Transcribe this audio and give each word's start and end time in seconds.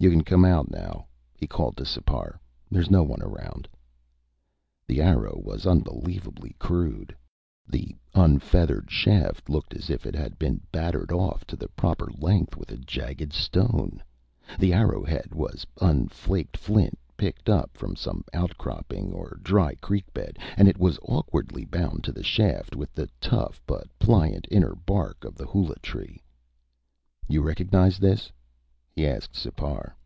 "You 0.00 0.10
can 0.10 0.22
come 0.24 0.44
out 0.44 0.70
now," 0.70 1.06
he 1.34 1.46
called 1.46 1.78
to 1.78 1.86
Sipar. 1.86 2.38
"There's 2.70 2.90
no 2.90 3.02
one 3.02 3.22
around." 3.22 3.66
The 4.86 5.00
arrow 5.00 5.40
was 5.42 5.64
unbelievably 5.66 6.56
crude. 6.58 7.16
The 7.66 7.96
unfeathered 8.14 8.90
shaft 8.90 9.48
looked 9.48 9.72
as 9.72 9.88
if 9.88 10.04
it 10.04 10.14
had 10.14 10.38
been 10.38 10.60
battered 10.70 11.10
off 11.10 11.46
to 11.46 11.56
the 11.56 11.68
proper 11.68 12.10
length 12.18 12.54
with 12.54 12.70
a 12.70 12.76
jagged 12.76 13.32
stone. 13.32 14.02
The 14.58 14.74
arrowhead 14.74 15.34
was 15.34 15.66
unflaked 15.80 16.58
flint 16.58 16.98
picked 17.16 17.48
up 17.48 17.74
from 17.74 17.96
some 17.96 18.24
outcropping 18.34 19.10
or 19.10 19.38
dry 19.42 19.74
creek 19.76 20.12
bed, 20.12 20.36
and 20.58 20.68
it 20.68 20.76
was 20.76 20.98
awkwardly 21.00 21.64
bound 21.64 22.04
to 22.04 22.12
the 22.12 22.22
shaft 22.22 22.76
with 22.76 22.92
the 22.92 23.08
tough 23.22 23.62
but 23.66 23.88
pliant 23.98 24.46
inner 24.50 24.74
bark 24.74 25.24
of 25.24 25.34
the 25.36 25.46
hula 25.46 25.76
tree. 25.76 26.22
"You 27.26 27.40
recognize 27.40 27.96
this?" 27.98 28.30
he 28.96 29.04
asked 29.08 29.34
Sipar. 29.34 29.96